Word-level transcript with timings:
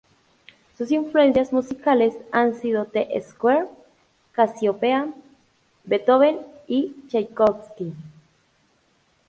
Sus 0.79 0.89
influencias 0.91 1.53
musicales 1.53 2.15
han 2.31 2.59
sido 2.59 2.85
T-Square, 2.85 3.67
Casiopea, 4.31 5.13
Beethoven 5.83 6.39
y 6.67 6.95
Tchaikovsky. 7.07 7.93